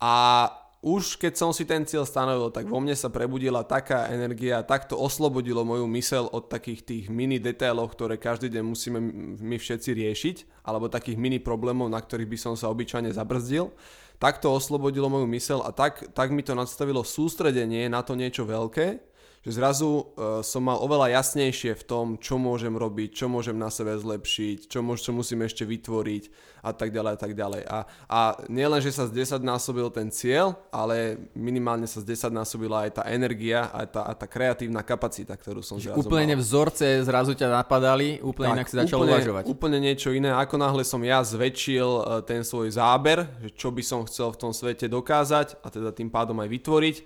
A 0.02 0.50
už 0.82 1.14
keď 1.14 1.38
som 1.38 1.54
si 1.54 1.62
ten 1.62 1.86
cieľ 1.86 2.02
stanovil, 2.02 2.50
tak 2.50 2.66
vo 2.66 2.82
mne 2.82 2.98
sa 2.98 3.06
prebudila 3.06 3.62
taká 3.62 4.10
energia, 4.10 4.66
takto 4.66 4.98
oslobodilo 4.98 5.62
moju 5.62 5.86
mysel 5.94 6.26
od 6.26 6.50
takých 6.50 6.82
tých 6.82 7.04
mini 7.06 7.38
detailov, 7.38 7.94
ktoré 7.94 8.18
každý 8.18 8.50
deň 8.50 8.64
musíme 8.66 8.98
my 9.38 9.56
všetci 9.62 9.90
riešiť, 9.94 10.36
alebo 10.66 10.90
takých 10.90 11.14
mini 11.14 11.38
problémov, 11.38 11.86
na 11.86 12.02
ktorých 12.02 12.26
by 12.26 12.38
som 12.50 12.54
sa 12.58 12.66
obyčajne 12.66 13.14
zabrzdil. 13.14 13.70
Takto 14.18 14.50
oslobodilo 14.50 15.06
moju 15.06 15.30
mysel 15.30 15.62
a 15.62 15.70
tak, 15.70 16.02
tak 16.18 16.34
mi 16.34 16.42
to 16.42 16.58
nastavilo 16.58 17.06
sústredenie 17.06 17.86
na 17.86 18.02
to 18.02 18.18
niečo 18.18 18.42
veľké, 18.42 19.11
že 19.42 19.50
zrazu 19.58 19.90
uh, 19.90 20.38
som 20.46 20.62
mal 20.62 20.78
oveľa 20.78 21.18
jasnejšie 21.18 21.74
v 21.74 21.84
tom, 21.84 22.06
čo 22.22 22.38
môžem 22.38 22.78
robiť, 22.78 23.10
čo 23.10 23.26
môžem 23.26 23.58
na 23.58 23.74
sebe 23.74 23.90
zlepšiť, 23.98 24.70
čo, 24.70 24.86
môž, 24.86 25.02
čo 25.02 25.10
musím 25.10 25.42
ešte 25.42 25.66
vytvoriť 25.66 26.54
a 26.62 26.70
tak 26.70 26.94
ďalej 26.94 27.10
a 27.10 27.18
tak 27.18 27.32
ďalej. 27.34 27.62
A, 27.66 27.78
a 28.06 28.20
nielen, 28.46 28.78
že 28.78 28.94
sa 28.94 29.10
z 29.10 29.18
10 29.18 29.42
násobil 29.42 29.90
ten 29.90 30.14
cieľ, 30.14 30.54
ale 30.70 31.18
minimálne 31.34 31.90
sa 31.90 31.98
z 31.98 32.14
10 32.14 32.30
násobila 32.30 32.86
aj 32.86 33.02
tá 33.02 33.04
energia 33.10 33.66
a 33.74 33.82
tá, 33.82 34.06
a 34.06 34.14
tá 34.14 34.30
kreatívna 34.30 34.86
kapacita, 34.86 35.34
ktorú 35.34 35.58
som 35.58 35.82
zrazu 35.82 35.98
Úplne 35.98 36.38
mal. 36.38 36.40
vzorce 36.40 37.02
zrazu 37.02 37.34
ťa 37.34 37.50
napadali, 37.50 38.22
úplne 38.22 38.54
tak, 38.54 38.56
inak 38.62 38.68
si 38.70 38.76
začal 38.78 39.02
úplne, 39.02 39.10
uvažovať. 39.18 39.44
Úplne 39.50 39.78
niečo 39.82 40.14
iné. 40.14 40.30
Ako 40.30 40.54
náhle 40.54 40.86
som 40.86 41.02
ja 41.02 41.18
zväčšil 41.18 41.90
e, 41.90 42.02
ten 42.22 42.46
svoj 42.46 42.70
záber, 42.70 43.26
že 43.42 43.50
čo 43.58 43.74
by 43.74 43.82
som 43.82 44.06
chcel 44.06 44.30
v 44.30 44.38
tom 44.38 44.54
svete 44.54 44.86
dokázať 44.86 45.58
a 45.58 45.66
teda 45.66 45.90
tým 45.90 46.14
pádom 46.14 46.38
aj 46.38 46.46
vytvoriť, 46.46 46.96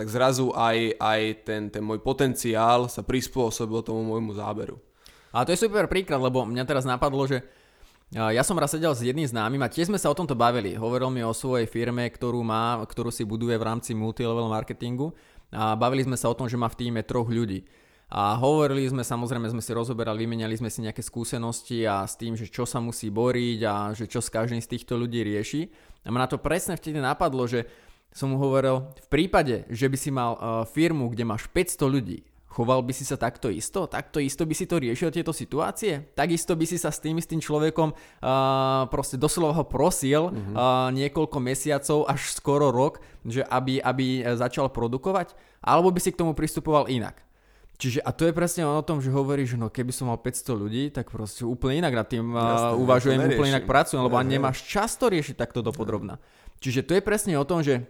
tak 0.00 0.08
zrazu 0.08 0.48
aj, 0.56 0.96
aj 0.96 1.20
ten, 1.44 1.68
ten 1.68 1.84
môj 1.84 2.00
potenciál 2.00 2.88
sa 2.88 3.04
prispôsobil 3.04 3.84
tomu 3.84 4.00
môjmu 4.08 4.32
záberu. 4.32 4.80
A 5.28 5.44
to 5.44 5.52
je 5.52 5.60
super 5.60 5.84
príklad, 5.92 6.24
lebo 6.24 6.48
mňa 6.48 6.64
teraz 6.64 6.88
napadlo, 6.88 7.28
že 7.28 7.44
ja 8.10 8.40
som 8.42 8.56
raz 8.58 8.72
sedel 8.72 8.96
s 8.96 9.04
jedným 9.04 9.28
známym 9.28 9.60
a 9.60 9.68
tiež 9.68 9.92
sme 9.92 10.00
sa 10.00 10.08
o 10.08 10.16
tomto 10.16 10.32
bavili. 10.32 10.72
Hovoril 10.74 11.12
mi 11.12 11.20
o 11.20 11.36
svojej 11.36 11.68
firme, 11.68 12.08
ktorú 12.08 12.40
má, 12.40 12.80
ktorú 12.82 13.12
si 13.12 13.28
buduje 13.28 13.54
v 13.54 13.62
rámci 13.62 13.92
multilevel 13.92 14.48
marketingu 14.48 15.12
a 15.52 15.76
bavili 15.76 16.08
sme 16.08 16.16
sa 16.16 16.32
o 16.32 16.34
tom, 16.34 16.48
že 16.48 16.56
má 16.56 16.66
v 16.72 16.80
týme 16.80 17.04
troch 17.04 17.28
ľudí. 17.28 17.62
A 18.10 18.34
hovorili 18.34 18.90
sme, 18.90 19.06
samozrejme 19.06 19.52
sme 19.54 19.62
si 19.62 19.70
rozoberali, 19.70 20.26
vymenali 20.26 20.58
sme 20.58 20.66
si 20.66 20.82
nejaké 20.82 20.98
skúsenosti 20.98 21.86
a 21.86 22.02
s 22.02 22.18
tým, 22.18 22.34
že 22.34 22.50
čo 22.50 22.66
sa 22.66 22.82
musí 22.82 23.06
boriť 23.06 23.60
a 23.62 23.74
že 23.94 24.10
čo 24.10 24.18
s 24.18 24.26
každým 24.26 24.58
z 24.58 24.66
týchto 24.66 24.98
ľudí 24.98 25.22
rieši. 25.22 25.70
A 26.02 26.10
ma 26.10 26.18
na 26.18 26.26
to 26.26 26.42
presne 26.42 26.74
vtedy 26.74 26.98
napadlo, 26.98 27.46
že 27.46 27.70
som 28.10 28.34
mu 28.34 28.36
hovoril, 28.42 28.90
v 29.06 29.08
prípade, 29.08 29.64
že 29.70 29.86
by 29.86 29.96
si 29.96 30.10
mal 30.10 30.34
uh, 30.34 30.42
firmu, 30.66 31.10
kde 31.14 31.22
máš 31.22 31.46
500 31.46 31.86
ľudí, 31.86 32.18
choval 32.50 32.82
by 32.82 32.90
si 32.90 33.06
sa 33.06 33.14
takto 33.14 33.46
isto? 33.46 33.86
Takto 33.86 34.18
isto 34.18 34.42
by 34.42 34.54
si 34.58 34.66
to 34.66 34.82
riešil 34.82 35.14
tieto 35.14 35.30
situácie? 35.30 36.10
Takisto 36.18 36.58
by 36.58 36.66
si 36.66 36.76
sa 36.76 36.90
s 36.90 36.98
tým 36.98 37.16
istým 37.22 37.38
človekom 37.38 37.94
uh, 37.94 38.90
proste 38.90 39.14
doslova 39.14 39.54
ho 39.54 39.64
prosil 39.64 40.34
mm-hmm. 40.34 40.54
uh, 40.58 40.90
niekoľko 40.90 41.38
mesiacov 41.38 42.10
až 42.10 42.34
skoro 42.34 42.74
rok, 42.74 42.98
že 43.22 43.46
aby, 43.46 43.78
aby 43.78 44.26
začal 44.34 44.68
produkovať? 44.74 45.38
Alebo 45.62 45.94
by 45.94 46.00
si 46.02 46.10
k 46.10 46.18
tomu 46.18 46.34
pristupoval 46.34 46.90
inak? 46.90 47.22
Čiže 47.80 48.04
a 48.04 48.12
to 48.12 48.28
je 48.28 48.36
presne 48.36 48.68
o 48.68 48.84
tom, 48.84 49.00
že 49.00 49.08
hovoríš, 49.08 49.56
no 49.56 49.72
keby 49.72 49.88
som 49.88 50.12
mal 50.12 50.20
500 50.20 50.52
ľudí, 50.52 50.82
tak 50.92 51.08
proste 51.08 51.48
úplne 51.48 51.80
inak 51.80 51.96
nad 51.96 52.06
tým 52.12 52.28
Jasne, 52.36 52.76
uh, 52.76 52.82
uvažujem, 52.82 53.18
úplne 53.24 53.56
inak 53.56 53.64
pracujem, 53.64 54.04
lebo 54.04 54.20
ja, 54.20 54.26
nemáš 54.26 54.68
často 54.68 55.08
riešiť 55.08 55.32
takto 55.38 55.64
dopodrobná. 55.64 56.20
Čiže 56.60 56.84
to 56.84 56.92
je 56.92 57.00
presne 57.00 57.40
o 57.40 57.44
tom, 57.48 57.64
že 57.64 57.88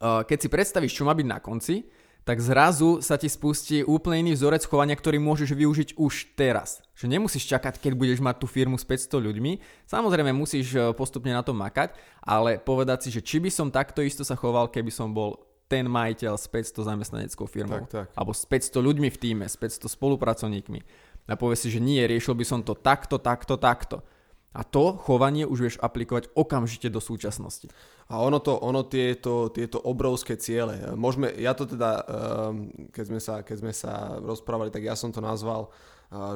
keď 0.00 0.38
si 0.38 0.48
predstavíš, 0.50 0.96
čo 0.98 1.06
má 1.06 1.14
byť 1.14 1.26
na 1.26 1.38
konci, 1.38 1.86
tak 2.22 2.38
zrazu 2.38 3.02
sa 3.02 3.18
ti 3.18 3.26
spustí 3.26 3.82
úplne 3.82 4.22
iný 4.22 4.38
vzorec 4.38 4.62
chovania, 4.62 4.94
ktorý 4.94 5.18
môžeš 5.18 5.58
využiť 5.58 5.88
už 5.98 6.38
teraz. 6.38 6.78
Že 6.94 7.18
nemusíš 7.18 7.50
čakať, 7.50 7.82
keď 7.82 7.92
budeš 7.98 8.22
mať 8.22 8.38
tú 8.38 8.46
firmu 8.46 8.78
s 8.78 8.86
500 8.86 9.18
ľuďmi. 9.18 9.58
Samozrejme 9.90 10.30
musíš 10.30 10.70
e, 10.70 10.94
postupne 10.94 11.34
na 11.34 11.42
tom 11.42 11.58
makať, 11.58 11.98
ale 12.22 12.62
povedať 12.62 13.06
si, 13.06 13.08
že 13.10 13.26
či 13.26 13.42
by 13.42 13.50
som 13.50 13.74
takto 13.74 14.06
isto 14.06 14.22
sa 14.22 14.38
choval, 14.38 14.70
keby 14.70 14.94
som 14.94 15.10
bol 15.10 15.34
ten 15.66 15.90
majiteľ 15.90 16.38
s 16.38 16.46
500 16.46 16.86
zamestnaneckou 16.94 17.46
firmou. 17.50 17.90
Tak, 17.90 17.90
tak. 17.90 18.06
Alebo 18.14 18.30
s 18.30 18.46
500 18.46 18.78
ľuďmi 18.78 19.08
v 19.10 19.18
týme, 19.18 19.44
s 19.50 19.58
500 19.58 19.90
spolupracovníkmi. 19.90 20.80
A 21.26 21.34
povie 21.34 21.58
si, 21.58 21.74
že 21.74 21.82
nie, 21.82 21.98
riešil 22.06 22.38
by 22.38 22.46
som 22.46 22.60
to 22.62 22.78
takto, 22.78 23.18
takto, 23.18 23.58
takto. 23.58 24.06
A 24.52 24.60
to 24.68 25.00
chovanie 25.00 25.48
už 25.48 25.58
vieš 25.64 25.76
aplikovať 25.80 26.28
okamžite 26.36 26.92
do 26.92 27.00
súčasnosti. 27.00 27.72
A 28.12 28.20
ono 28.20 28.36
to, 28.36 28.60
ono 28.60 28.84
tieto, 28.84 29.48
tieto 29.48 29.80
obrovské 29.80 30.36
ciele, 30.36 30.92
môžeme, 30.92 31.32
ja 31.40 31.56
to 31.56 31.64
teda, 31.64 32.04
ehm, 32.04 32.68
keď 32.92 33.04
sme, 33.08 33.20
sa, 33.20 33.34
keď 33.40 33.56
sme 33.64 33.72
sa 33.72 34.20
rozprávali, 34.20 34.68
tak 34.68 34.84
ja 34.84 34.92
som 34.92 35.08
to 35.08 35.24
nazval, 35.24 35.72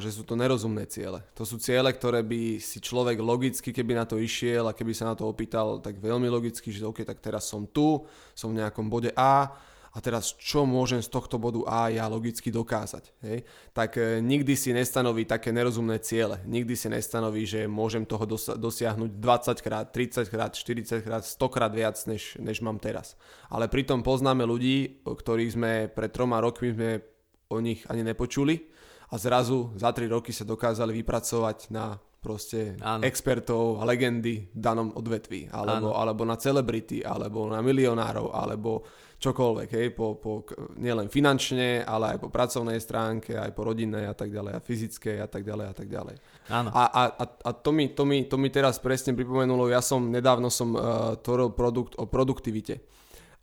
že 0.00 0.08
sú 0.08 0.24
to 0.24 0.32
nerozumné 0.32 0.88
ciele. 0.88 1.20
To 1.36 1.44
sú 1.44 1.60
ciele, 1.60 1.92
ktoré 1.92 2.24
by 2.24 2.56
si 2.64 2.80
človek 2.80 3.20
logicky, 3.20 3.76
keby 3.76 3.92
na 3.92 4.08
to 4.08 4.16
išiel 4.16 4.72
a 4.72 4.76
keby 4.76 4.96
sa 4.96 5.12
na 5.12 5.14
to 5.14 5.28
opýtal, 5.28 5.84
tak 5.84 6.00
veľmi 6.00 6.32
logicky, 6.32 6.72
že 6.72 6.88
OK, 6.88 7.04
tak 7.04 7.20
teraz 7.20 7.44
som 7.44 7.68
tu, 7.68 8.00
som 8.32 8.56
v 8.56 8.64
nejakom 8.64 8.88
bode 8.88 9.12
A, 9.12 9.52
a 9.96 9.98
teraz 10.04 10.36
čo 10.36 10.68
môžem 10.68 11.00
z 11.00 11.08
tohto 11.08 11.40
bodu 11.40 11.64
A 11.64 11.88
ja 11.88 12.04
logicky 12.04 12.52
dokázať. 12.52 13.16
Hej? 13.24 13.48
Tak 13.72 13.96
e, 13.96 14.20
nikdy 14.20 14.52
si 14.52 14.76
nestanoví 14.76 15.24
také 15.24 15.56
nerozumné 15.56 15.96
ciele. 16.04 16.44
Nikdy 16.44 16.76
si 16.76 16.92
nestanoví, 16.92 17.48
že 17.48 17.64
môžem 17.64 18.04
toho 18.04 18.28
dosiahnuť 18.60 19.16
20 19.16 19.64
krát, 19.64 19.88
30 19.88 20.28
krát, 20.28 20.52
40 20.52 21.00
krát, 21.00 21.24
100 21.24 21.48
krát 21.48 21.72
viac, 21.72 21.96
než, 22.04 22.36
než 22.36 22.60
mám 22.60 22.76
teraz. 22.76 23.16
Ale 23.48 23.72
pritom 23.72 24.04
poznáme 24.04 24.44
ľudí, 24.44 25.00
ktorých 25.00 25.54
sme 25.56 25.72
pred 25.88 26.12
troma 26.12 26.44
rokmi 26.44 26.76
sme 26.76 27.00
o 27.48 27.56
nich 27.64 27.88
ani 27.88 28.04
nepočuli 28.04 28.68
a 29.08 29.16
zrazu 29.16 29.72
za 29.80 29.96
3 29.96 30.12
roky 30.12 30.28
sa 30.34 30.44
dokázali 30.44 30.92
vypracovať 31.00 31.72
na 31.72 31.96
proste 32.26 32.74
Áno. 32.82 33.06
expertov 33.06 33.78
a 33.78 33.86
legendy 33.86 34.50
v 34.50 34.58
danom 34.58 34.90
odvetví, 34.90 35.46
alebo, 35.54 35.94
alebo 35.94 36.26
na 36.26 36.34
celebrity, 36.34 37.06
alebo 37.06 37.46
na 37.46 37.62
milionárov, 37.62 38.34
alebo 38.34 38.82
čokoľvek, 39.16 39.68
hej, 39.70 39.88
po, 39.94 40.18
po, 40.18 40.42
nielen 40.76 41.06
finančne, 41.06 41.86
ale 41.86 42.18
aj 42.18 42.18
po 42.26 42.28
pracovnej 42.28 42.82
stránke, 42.82 43.38
aj 43.38 43.54
po 43.54 43.64
rodinnej 43.64 44.10
a 44.10 44.14
tak 44.18 44.34
ďalej, 44.34 44.58
a 44.58 44.60
fyzickej 44.60 45.16
a 45.22 45.28
tak 45.30 45.46
ďalej 45.46 45.66
a 45.70 45.74
tak 45.78 45.88
ďalej. 45.88 46.16
Áno. 46.50 46.68
A, 46.74 46.82
a, 46.90 47.02
a, 47.14 47.24
a 47.24 47.50
to, 47.54 47.70
mi, 47.70 47.94
to, 47.94 48.02
mi, 48.02 48.26
to 48.26 48.36
mi 48.36 48.50
teraz 48.50 48.82
presne 48.82 49.14
pripomenulo, 49.14 49.70
ja 49.70 49.80
som, 49.80 50.10
nedávno 50.10 50.50
som 50.50 50.74
uh, 50.74 51.14
tvoril 51.22 51.54
produkt 51.54 51.94
o 51.96 52.04
produktivite. 52.10 52.82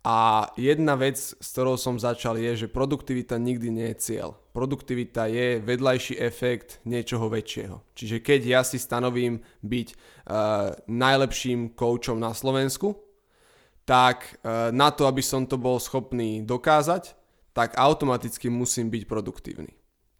A 0.04 0.52
jedna 0.60 1.00
vec, 1.00 1.16
s 1.16 1.48
ktorou 1.56 1.80
som 1.80 1.96
začal, 1.96 2.36
je, 2.36 2.68
že 2.68 2.68
produktivita 2.68 3.40
nikdy 3.40 3.72
nie 3.72 3.88
je 3.96 3.96
cieľ. 4.04 4.36
Produktivita 4.54 5.26
je 5.26 5.58
vedľajší 5.58 6.14
efekt 6.22 6.78
niečoho 6.86 7.26
väčšieho. 7.26 7.82
Čiže 7.98 8.22
keď 8.22 8.40
ja 8.46 8.60
si 8.62 8.78
stanovím 8.78 9.42
byť 9.66 9.88
uh, 9.90 10.78
najlepším 10.86 11.74
koučom 11.74 12.22
na 12.22 12.30
Slovensku, 12.30 13.04
tak 13.84 14.40
e, 14.40 14.72
na 14.72 14.88
to, 14.90 15.04
aby 15.04 15.20
som 15.20 15.44
to 15.44 15.60
bol 15.60 15.76
schopný 15.76 16.40
dokázať, 16.40 17.12
tak 17.52 17.76
automaticky 17.76 18.48
musím 18.48 18.88
byť 18.90 19.02
produktívny. 19.04 19.72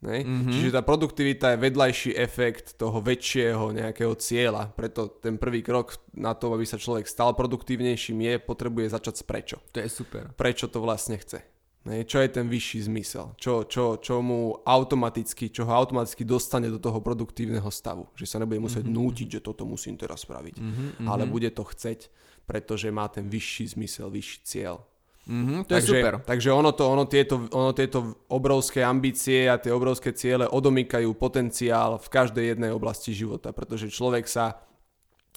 Mm-hmm. 0.05 0.53
Čiže 0.53 0.77
tá 0.77 0.85
produktivita 0.85 1.57
je 1.57 1.65
vedľajší 1.65 2.13
efekt 2.13 2.77
toho 2.77 3.01
väčšieho 3.01 3.73
nejakého 3.73 4.13
cieľa. 4.21 4.69
Preto 4.77 5.09
ten 5.09 5.41
prvý 5.41 5.65
krok 5.65 5.97
na 6.13 6.37
to, 6.37 6.53
aby 6.53 6.69
sa 6.69 6.77
človek 6.77 7.09
stal 7.09 7.33
produktívnejším 7.33 8.21
je, 8.21 8.35
potrebuje 8.37 8.93
začať 8.93 9.15
s 9.17 9.25
prečo. 9.25 9.57
To 9.73 9.81
je 9.81 9.89
super. 9.89 10.29
Prečo 10.37 10.69
to 10.69 10.85
vlastne 10.85 11.17
chce. 11.17 11.41
Čo 11.85 12.25
je 12.25 12.29
ten 12.33 12.49
vyšší 12.49 12.89
zmysel? 12.89 13.37
Čo, 13.37 13.69
čo, 13.69 14.01
čo 14.01 14.25
mu 14.25 14.57
automaticky, 14.65 15.53
čo 15.53 15.69
ho 15.69 15.73
automaticky 15.77 16.25
dostane 16.25 16.73
do 16.73 16.81
toho 16.81 17.05
produktívneho 17.05 17.69
stavu. 17.69 18.09
Že 18.17 18.25
sa 18.25 18.37
nebude 18.41 18.57
musieť 18.57 18.89
mm-hmm. 18.89 19.01
nútiť, 19.05 19.29
že 19.37 19.41
toto 19.45 19.69
musím 19.69 20.01
teraz 20.01 20.25
spraviť. 20.25 20.57
Mm-hmm. 20.57 21.05
Ale 21.05 21.29
bude 21.29 21.53
to 21.53 21.61
chceť 21.61 22.09
pretože 22.47 22.93
má 22.93 23.09
ten 23.09 23.29
vyšší 23.29 23.77
zmysel, 23.77 24.13
vyšší 24.13 24.39
cieľ. 24.45 24.85
Mm-hmm, 25.25 25.61
to 25.65 25.73
takže, 25.73 25.89
je 25.89 26.01
super. 26.05 26.15
Takže 26.21 26.51
ono, 26.53 26.71
to, 26.77 26.85
ono, 26.85 27.05
tieto, 27.09 27.49
ono 27.49 27.73
tieto 27.73 28.29
obrovské 28.29 28.85
ambície 28.85 29.49
a 29.49 29.57
tie 29.57 29.73
obrovské 29.73 30.13
ciele 30.13 30.45
odomýkajú 30.45 31.09
potenciál 31.17 31.97
v 31.97 32.09
každej 32.13 32.45
jednej 32.57 32.71
oblasti 32.77 33.17
života, 33.17 33.57
pretože 33.57 33.89
človek 33.89 34.29
sa 34.29 34.61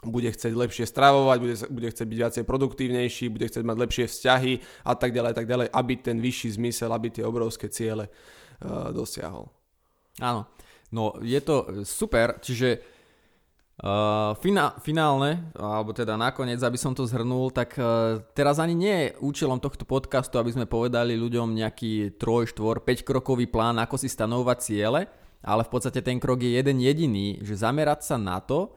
bude 0.05 0.29
chcieť 0.29 0.53
lepšie 0.53 0.85
stravovať, 0.85 1.37
bude, 1.41 1.55
bude 1.73 1.87
chcieť 1.89 2.05
byť 2.05 2.19
viacej 2.21 2.43
produktívnejší, 2.45 3.33
bude 3.33 3.49
chcieť 3.49 3.65
mať 3.65 3.77
lepšie 3.81 4.05
vzťahy 4.05 4.53
a 4.85 4.93
tak 4.93 5.09
ďalej, 5.09 5.33
tak 5.33 5.49
ďalej, 5.49 5.67
aby 5.73 5.93
ten 5.97 6.21
vyšší 6.21 6.61
zmysel, 6.61 6.93
aby 6.93 7.09
tie 7.09 7.25
obrovské 7.25 7.65
ciele 7.73 8.05
uh, 8.05 8.93
dosiahol. 8.93 9.49
Áno, 10.21 10.45
no 10.93 11.17
je 11.25 11.39
to 11.41 11.81
super, 11.81 12.37
čiže 12.41 12.97
Uh, 13.77 14.33
fina, 14.41 14.73
finálne, 14.81 15.53
alebo 15.53 15.93
teda 15.93 16.17
nakoniec, 16.17 16.57
aby 16.65 16.81
som 16.81 16.97
to 16.97 17.05
zhrnul, 17.05 17.53
tak 17.53 17.77
uh, 17.77 18.17
teraz 18.33 18.57
ani 18.57 18.73
nie 18.73 18.97
je 19.05 19.13
účelom 19.21 19.61
tohto 19.61 19.85
podcastu, 19.85 20.41
aby 20.41 20.49
sme 20.49 20.65
povedali 20.65 21.13
ľuďom 21.13 21.53
nejaký 21.53 22.17
3, 22.17 22.57
4, 22.57 22.57
5 22.57 23.05
krokový 23.05 23.45
plán, 23.45 23.77
ako 23.77 24.01
si 24.01 24.09
stanovať 24.09 24.57
ciele, 24.65 25.05
ale 25.45 25.61
v 25.61 25.69
podstate 25.69 26.01
ten 26.01 26.17
krok 26.17 26.41
je 26.41 26.57
jeden 26.57 26.81
jediný, 26.81 27.37
že 27.45 27.53
zamerať 27.53 28.01
sa 28.01 28.17
na 28.17 28.41
to, 28.41 28.73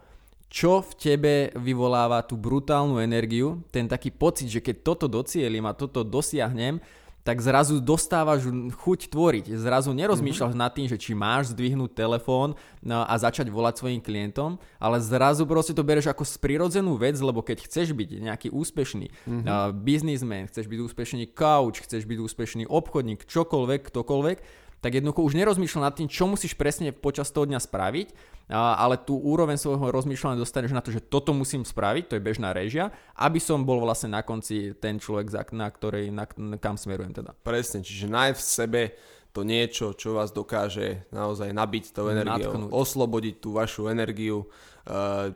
čo 0.50 0.82
v 0.82 0.92
tebe 0.98 1.34
vyvoláva 1.54 2.26
tú 2.26 2.34
brutálnu 2.34 2.98
energiu, 2.98 3.62
ten 3.70 3.86
taký 3.86 4.10
pocit, 4.10 4.50
že 4.50 4.58
keď 4.58 4.82
toto 4.82 5.06
docielim 5.06 5.62
a 5.64 5.78
toto 5.78 6.02
dosiahnem, 6.02 6.82
tak 7.20 7.38
zrazu 7.44 7.78
dostávaš 7.78 8.48
chuť 8.80 9.12
tvoriť. 9.12 9.52
Zrazu 9.52 9.92
nerozmýšľaš 9.92 10.56
mm-hmm. 10.56 10.64
nad 10.66 10.72
tým, 10.72 10.88
že 10.88 10.96
či 10.96 11.12
máš 11.12 11.52
zdvihnúť 11.52 11.92
telefón 11.92 12.56
no, 12.80 13.04
a 13.04 13.14
začať 13.20 13.52
volať 13.52 13.84
svojim 13.84 14.00
klientom, 14.00 14.56
ale 14.80 14.98
zrazu 15.04 15.44
proste 15.44 15.76
to 15.76 15.84
bereš 15.84 16.08
ako 16.08 16.24
prirodzenú 16.40 16.96
vec, 16.96 17.20
lebo 17.20 17.44
keď 17.44 17.68
chceš 17.68 17.92
byť 17.92 18.08
nejaký 18.24 18.48
úspešný 18.50 19.12
mm-hmm. 19.12 19.46
biznismen, 19.84 20.48
chceš 20.48 20.64
byť 20.66 20.80
úspešný 20.80 21.24
coach, 21.36 21.84
chceš 21.84 22.08
byť 22.08 22.18
úspešný 22.24 22.64
obchodník, 22.66 23.28
čokoľvek, 23.28 23.80
ktokoľvek, 23.92 24.38
tak 24.80 24.96
jednoducho 24.96 25.20
už 25.22 25.36
nerozmýšľa 25.36 25.92
nad 25.92 25.94
tým, 25.96 26.08
čo 26.08 26.24
musíš 26.24 26.56
presne 26.56 26.92
počas 26.92 27.28
toho 27.28 27.44
dňa 27.44 27.60
spraviť, 27.60 28.08
ale 28.50 28.98
tú 28.98 29.14
úroveň 29.14 29.60
svojho 29.60 29.94
rozmýšľania 29.94 30.40
dostaneš 30.40 30.72
na 30.74 30.82
to, 30.82 30.90
že 30.90 31.04
toto 31.04 31.30
musím 31.30 31.62
spraviť, 31.62 32.10
to 32.10 32.16
je 32.18 32.26
bežná 32.26 32.50
režia, 32.50 32.90
aby 33.14 33.38
som 33.38 33.62
bol 33.62 33.78
vlastne 33.84 34.10
na 34.10 34.26
konci 34.26 34.74
ten 34.80 34.98
človek, 34.98 35.52
na 35.54 35.68
ktorej, 35.70 36.10
na, 36.10 36.26
kam 36.58 36.74
smerujem 36.74 37.14
teda. 37.14 37.36
Presne, 37.46 37.84
čiže 37.84 38.10
nájsť 38.10 38.40
v 38.40 38.42
sebe 38.42 38.82
to 39.30 39.46
niečo, 39.46 39.94
čo 39.94 40.18
vás 40.18 40.34
dokáže 40.34 41.06
naozaj 41.14 41.54
nabiť 41.54 41.94
tou 41.94 42.10
energiou, 42.10 42.50
Natknúť. 42.50 42.74
oslobodiť 42.74 43.34
tú 43.38 43.54
vašu 43.54 43.86
energiu, 43.86 44.50
uh, 44.90 45.30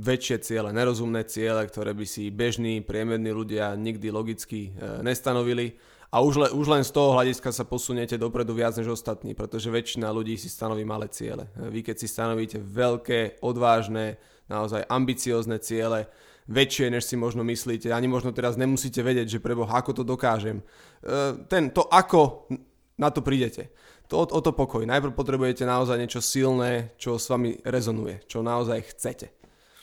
väčšie 0.00 0.36
ciele, 0.40 0.72
nerozumné 0.72 1.28
ciele, 1.28 1.60
ktoré 1.68 1.92
by 1.92 2.08
si 2.08 2.32
bežní, 2.32 2.80
priemerní 2.80 3.30
ľudia 3.36 3.76
nikdy 3.76 4.08
logicky 4.08 4.72
uh, 4.72 5.04
nestanovili 5.04 5.76
a 6.10 6.18
už, 6.18 6.34
le, 6.36 6.48
už 6.50 6.66
len 6.66 6.82
z 6.82 6.90
toho 6.90 7.14
hľadiska 7.14 7.54
sa 7.54 7.62
posuniete 7.62 8.18
dopredu 8.18 8.50
viac 8.50 8.74
než 8.74 8.98
ostatní, 8.98 9.38
pretože 9.38 9.70
väčšina 9.70 10.10
ľudí 10.10 10.34
si 10.34 10.50
stanoví 10.50 10.82
malé 10.82 11.06
ciele. 11.06 11.46
Vy 11.54 11.86
keď 11.86 11.96
si 12.02 12.10
stanovíte 12.10 12.58
veľké, 12.58 13.38
odvážne, 13.46 14.18
naozaj 14.50 14.90
ambiciózne 14.90 15.62
ciele, 15.62 16.10
väčšie, 16.50 16.90
než 16.90 17.06
si 17.06 17.14
možno 17.14 17.46
myslíte, 17.46 17.94
ani 17.94 18.10
možno 18.10 18.34
teraz 18.34 18.58
nemusíte 18.58 19.06
vedieť, 19.06 19.38
že 19.38 19.44
preboha, 19.44 19.70
ako 19.70 20.02
to 20.02 20.02
dokážem. 20.02 20.58
E, 20.58 21.46
ten, 21.46 21.70
to 21.70 21.86
ako 21.86 22.50
na 22.98 23.14
to 23.14 23.22
prídete. 23.22 23.70
To, 24.10 24.26
o 24.26 24.40
to 24.42 24.50
pokoj. 24.50 24.82
Najprv 24.82 25.14
potrebujete 25.14 25.62
naozaj 25.62 25.94
niečo 25.94 26.18
silné, 26.18 26.98
čo 26.98 27.14
s 27.14 27.30
vami 27.30 27.62
rezonuje, 27.62 28.26
čo 28.26 28.42
naozaj 28.42 28.90
chcete. 28.90 29.39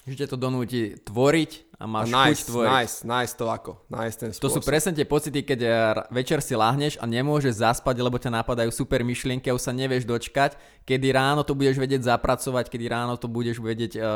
Že 0.07 0.23
ťa 0.23 0.27
to 0.31 0.37
donúti 0.39 0.95
tvoriť 1.03 1.51
a 1.77 1.83
máš 1.83 2.07
a 2.09 2.23
nice, 2.23 2.31
chuť 2.31 2.39
tvoriť. 2.47 2.71
Nice, 2.71 2.95
nice 3.03 3.33
to 3.35 3.45
ako. 3.51 3.71
Nice 3.91 4.15
ten 4.15 4.31
spôsob. 4.31 4.43
To 4.47 4.53
sú 4.55 4.59
presne 4.63 4.95
tie 4.95 5.03
pocity, 5.03 5.43
keď 5.43 5.59
eh, 5.67 5.73
večer 6.15 6.39
si 6.39 6.55
lahneš 6.55 6.95
a 6.97 7.05
nemôžeš 7.05 7.59
zaspať, 7.59 7.99
lebo 7.99 8.15
ťa 8.15 8.31
napadajú 8.39 8.71
super 8.71 9.03
myšlienky 9.03 9.51
a 9.51 9.55
už 9.59 9.67
sa 9.67 9.75
nevieš 9.75 10.07
dočkať, 10.07 10.55
kedy 10.87 11.11
ráno 11.11 11.43
to 11.43 11.51
budeš 11.59 11.75
vedieť 11.75 12.07
zapracovať, 12.07 12.71
kedy 12.71 12.85
ráno 12.87 13.19
to 13.19 13.27
budeš 13.27 13.59
vedieť 13.59 13.99
uh, 13.99 14.07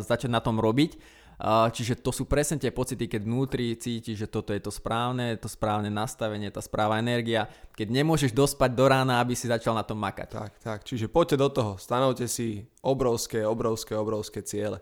začať 0.00 0.32
na 0.32 0.40
tom 0.40 0.56
robiť. 0.56 1.22
Čiže 1.44 1.98
to 1.98 2.14
sú 2.14 2.30
presne 2.30 2.62
tie 2.62 2.70
pocity, 2.70 3.10
keď 3.10 3.26
vnútri 3.26 3.74
cítiš, 3.74 4.26
že 4.26 4.28
toto 4.30 4.54
je 4.54 4.62
to 4.62 4.70
správne, 4.70 5.34
to 5.34 5.50
správne 5.50 5.90
nastavenie, 5.90 6.46
tá 6.46 6.62
správa 6.62 7.02
energia, 7.02 7.50
keď 7.74 7.90
nemôžeš 7.90 8.30
dospať 8.30 8.70
do 8.70 8.86
rána, 8.86 9.18
aby 9.18 9.34
si 9.34 9.50
začal 9.50 9.74
na 9.74 9.82
tom 9.82 9.98
makať. 9.98 10.30
Tak, 10.30 10.52
tak, 10.62 10.78
čiže 10.86 11.10
poďte 11.10 11.36
do 11.42 11.48
toho, 11.50 11.72
stanovte 11.74 12.30
si 12.30 12.70
obrovské, 12.86 13.42
obrovské, 13.42 13.98
obrovské 13.98 14.46
ciele 14.46 14.78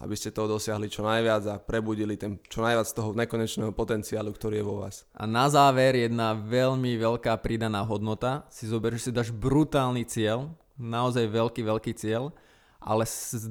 aby 0.00 0.16
ste 0.16 0.32
toho 0.32 0.48
dosiahli 0.48 0.88
čo 0.88 1.04
najviac 1.04 1.42
a 1.46 1.60
prebudili 1.60 2.16
ten 2.16 2.40
čo 2.48 2.64
najviac 2.64 2.88
z 2.88 2.96
toho 2.96 3.12
nekonečného 3.12 3.72
potenciálu, 3.76 4.32
ktorý 4.32 4.60
je 4.60 4.66
vo 4.66 4.80
vás. 4.82 5.04
A 5.12 5.28
na 5.28 5.46
záver 5.52 6.00
jedna 6.00 6.32
veľmi 6.34 6.96
veľká 6.96 7.36
pridaná 7.44 7.84
hodnota. 7.84 8.48
Si 8.48 8.64
zober, 8.64 8.96
že 8.96 9.08
si 9.08 9.10
dáš 9.12 9.30
brutálny 9.30 10.08
cieľ, 10.08 10.50
naozaj 10.80 11.28
veľký, 11.28 11.60
veľký 11.62 11.92
cieľ 11.94 12.32
ale 12.80 13.04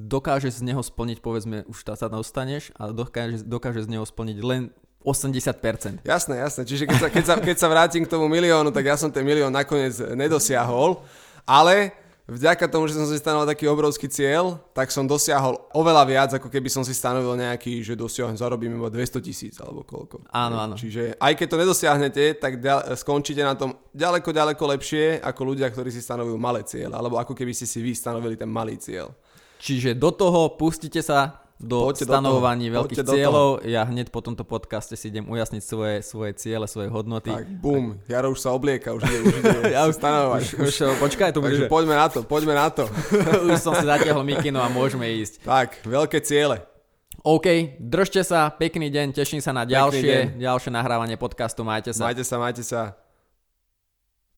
dokáže 0.09 0.49
z 0.49 0.65
neho 0.65 0.81
splniť, 0.81 1.21
povedzme, 1.21 1.61
už 1.69 1.85
sa 1.85 2.09
dostaneš 2.09 2.73
a 2.73 2.89
dokáže, 2.89 3.45
dokáže 3.45 3.85
z 3.85 3.89
neho 3.93 4.01
splniť 4.01 4.37
len 4.41 4.73
80%. 5.05 6.03
Jasné, 6.03 6.35
jasné. 6.43 6.61
Čiže 6.65 6.83
keď 6.89 6.97
sa, 6.97 7.07
keď, 7.07 7.23
sa, 7.23 7.35
keď 7.39 7.57
sa 7.61 7.67
vrátim 7.71 8.03
k 8.03 8.11
tomu 8.11 8.27
miliónu, 8.27 8.73
tak 8.73 8.89
ja 8.89 8.97
som 8.99 9.07
ten 9.07 9.23
milión 9.23 9.53
nakoniec 9.53 9.95
nedosiahol, 10.11 10.99
ale 11.47 11.95
vďaka 12.29 12.69
tomu, 12.69 12.85
že 12.85 12.93
som 12.93 13.09
si 13.09 13.17
stanovil 13.17 13.49
taký 13.49 13.65
obrovský 13.65 14.05
cieľ, 14.05 14.61
tak 14.77 14.93
som 14.93 15.09
dosiahol 15.09 15.57
oveľa 15.73 16.03
viac, 16.05 16.29
ako 16.37 16.47
keby 16.47 16.69
som 16.69 16.85
si 16.85 16.93
stanovil 16.93 17.33
nejaký, 17.33 17.81
že 17.81 17.97
dosiahnem, 17.97 18.37
zarobím 18.37 18.77
iba 18.77 18.87
200 18.87 19.19
tisíc 19.25 19.57
alebo 19.57 19.81
koľko. 19.81 20.29
Áno, 20.29 20.55
áno. 20.61 20.75
Čiže 20.77 21.17
aj 21.17 21.33
keď 21.33 21.47
to 21.49 21.57
nedosiahnete, 21.57 22.23
tak 22.37 22.61
ďal, 22.61 22.93
skončíte 22.93 23.41
na 23.41 23.57
tom 23.57 23.75
ďaleko, 23.91 24.29
ďaleko 24.29 24.63
lepšie 24.77 25.19
ako 25.25 25.41
ľudia, 25.43 25.67
ktorí 25.73 25.89
si 25.89 26.05
stanovujú 26.05 26.37
malé 26.37 26.61
cieľ, 26.63 26.95
alebo 26.95 27.17
ako 27.17 27.33
keby 27.33 27.51
ste 27.51 27.65
si 27.65 27.81
vy 27.81 27.97
stanovili 27.97 28.37
ten 28.37 28.47
malý 28.47 28.77
cieľ. 28.77 29.09
Čiže 29.59 29.97
do 29.97 30.13
toho 30.15 30.55
pustite 30.55 31.03
sa 31.03 31.48
do 31.59 31.91
Poďte 31.91 32.07
stanovovaní 32.07 32.71
do 32.71 32.79
veľkých 32.79 33.03
cieľov. 33.03 33.67
Ja 33.67 33.83
hneď 33.83 34.15
po 34.15 34.23
tomto 34.23 34.47
podcaste 34.47 34.95
si 34.95 35.11
idem 35.11 35.27
ujasniť 35.27 35.59
svoje, 35.59 35.95
svoje 36.07 36.31
ciele, 36.39 36.63
svoje 36.71 36.87
hodnoty. 36.87 37.27
Tak, 37.27 37.45
bum, 37.59 37.99
Jaro 38.07 38.31
už 38.31 38.39
sa 38.39 38.55
oblieka, 38.55 38.95
už 38.95 39.03
ide, 39.03 39.19
už 39.27 39.35
ide 39.43 39.59
ja 39.75 39.83
už 39.83 39.99
stanovať. 39.99 40.55
Už, 40.55 40.71
už, 40.71 40.75
počkaj, 41.03 41.35
to 41.35 41.43
Takže 41.43 41.67
poďme 41.67 41.99
na 41.99 42.07
to, 42.07 42.23
poďme 42.23 42.55
na 42.55 42.71
to. 42.71 42.87
už 43.51 43.59
som 43.59 43.75
si 43.75 43.83
zatiahol 43.83 44.23
mikinu 44.23 44.63
a 44.63 44.71
môžeme 44.71 45.03
ísť. 45.19 45.43
Tak, 45.43 45.83
veľké 45.83 46.23
ciele. 46.23 46.63
OK, 47.27 47.75
držte 47.83 48.23
sa, 48.23 48.47
pekný 48.47 48.87
deň, 48.87 49.11
teším 49.11 49.43
sa 49.43 49.51
na 49.51 49.67
ďalšie, 49.67 50.39
ďalšie 50.39 50.71
nahrávanie 50.71 51.19
podcastu, 51.19 51.67
majte 51.67 51.91
sa. 51.91 52.07
Majte 52.07 52.23
sa, 52.23 52.39
majte 52.39 52.63
sa. 52.63 52.95